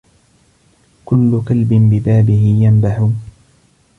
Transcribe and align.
كل 1.05 1.41
كلب 1.47 1.69
ببابه 1.73 2.57
ينبح 2.61 3.09